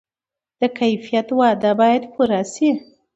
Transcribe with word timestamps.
د 0.59 0.61
کیفیت 0.79 1.27
وعده 1.39 1.71
باید 1.79 2.03
پوره 2.13 2.41
شي. 2.53 2.69